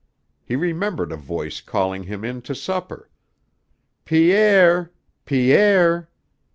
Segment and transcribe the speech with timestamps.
[0.43, 3.07] He remembered a voice calling him in to supper.
[4.03, 4.89] "Pi erre!
[5.27, 6.07] Pi erre!"